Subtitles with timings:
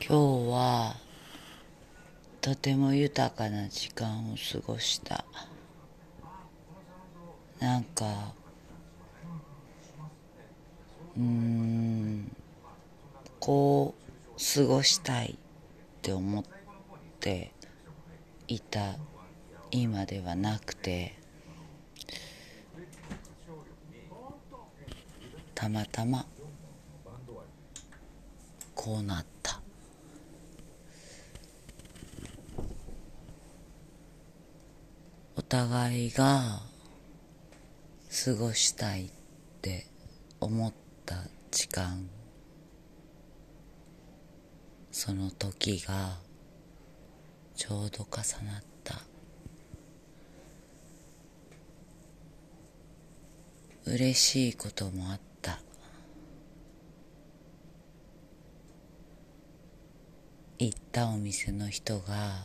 [0.00, 0.96] 今日は
[2.40, 5.24] とても豊かな時間を過ごした。
[7.58, 8.32] なんか
[11.16, 12.30] うん
[13.40, 13.94] こ
[14.36, 15.36] う過ごしたいっ
[16.00, 16.44] て思っ
[17.18, 17.50] て
[18.46, 18.96] いた
[19.72, 21.16] 今ではなくて
[25.54, 26.24] たまたま
[28.76, 29.60] こうなった
[35.36, 36.60] お互いが
[38.24, 39.10] 過ごしたいっ
[39.62, 39.86] て
[40.40, 40.72] 思っ
[41.06, 41.16] た
[41.50, 42.08] 時間
[44.92, 46.18] その時が
[47.54, 49.00] ちょうど重なった。
[53.86, 55.60] 嬉しいこともあった。
[60.58, 62.44] 行ったお店の人が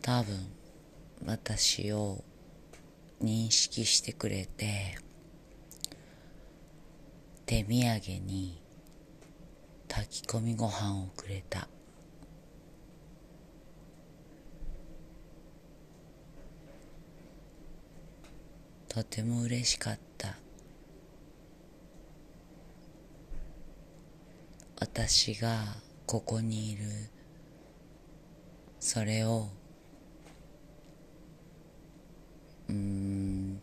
[0.00, 0.63] 多分
[1.26, 2.22] 私を
[3.22, 4.98] 認識してくれて
[7.46, 8.60] 手土産に
[9.88, 11.68] 炊き込みご飯をくれた。
[18.88, 20.36] とても嬉しかった。
[24.80, 25.64] 私が
[26.06, 26.84] ここにいる。
[28.78, 29.48] それを
[32.74, 33.60] うん。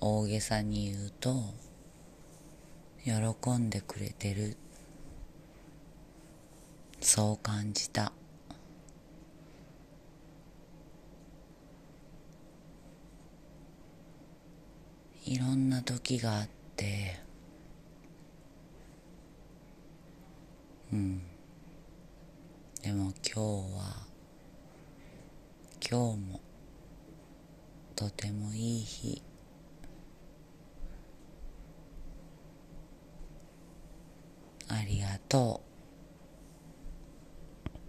[0.00, 1.34] 大げさに言うと
[3.04, 4.56] 喜んでくれてる。
[7.00, 8.12] そう感じた。
[15.26, 17.20] いろんな時があって
[20.92, 21.22] うん。
[22.82, 23.40] でも今日
[23.76, 24.10] は
[25.88, 26.40] 今日も
[28.00, 29.22] とてもいい日。
[34.68, 35.69] ありがとう。